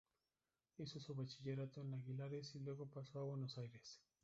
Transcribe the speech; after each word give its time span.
Hizo 0.79 0.99
su 0.99 1.13
bachillerato 1.13 1.79
en 1.79 1.93
Aguilares 1.93 2.55
y 2.55 2.59
luego 2.59 2.87
pasó 2.89 3.19
a 3.19 3.23
Buenos 3.25 3.55
Aires. 3.59 4.01